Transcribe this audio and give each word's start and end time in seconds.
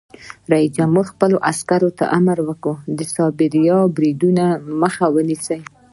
رئیس 0.51 0.71
جمهور 0.77 1.05
خپلو 1.13 1.37
عسکرو 1.51 1.89
ته 1.97 2.05
امر 2.17 2.37
وکړ؛ 2.47 2.75
د 2.97 2.99
سایبري 3.13 3.61
بریدونو 3.95 4.45
مخه 4.81 5.05
ونیسئ! 5.15 5.59